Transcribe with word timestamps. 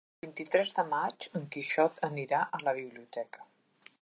El 0.19 0.23
vint-i-tres 0.27 0.71
de 0.77 0.85
maig 0.93 1.27
en 1.41 1.45
Quixot 1.57 2.03
anirà 2.11 2.43
a 2.61 2.65
la 2.69 2.77
biblioteca. 2.83 3.51